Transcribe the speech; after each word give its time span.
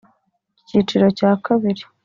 Icyiciro 0.61 1.07
cya 1.17 1.31
Kabiri 1.45 1.83